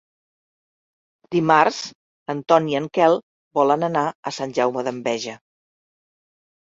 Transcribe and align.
Dimarts 1.35 1.81
en 2.33 2.41
Ton 2.51 2.69
i 2.71 2.77
en 2.79 2.87
Quel 2.99 3.17
volen 3.59 3.89
anar 3.89 4.03
a 4.31 4.33
Sant 4.39 4.57
Jaume 4.61 4.85
d'Enveja. 4.89 5.37